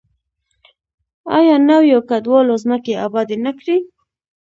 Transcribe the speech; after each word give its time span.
آیا 1.37 1.55
نویو 1.69 1.99
کډوالو 2.09 2.55
ځمکې 2.63 2.93
ابادې 3.05 3.37
نه 3.45 3.51
کړې؟ 3.59 3.77